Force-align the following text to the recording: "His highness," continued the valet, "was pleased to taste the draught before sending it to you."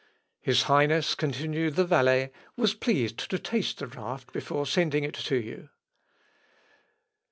"His 0.39 0.63
highness," 0.63 1.13
continued 1.13 1.75
the 1.75 1.85
valet, 1.85 2.31
"was 2.57 2.73
pleased 2.73 3.19
to 3.29 3.37
taste 3.37 3.77
the 3.77 3.85
draught 3.85 4.33
before 4.33 4.65
sending 4.65 5.03
it 5.03 5.13
to 5.13 5.35
you." 5.35 5.69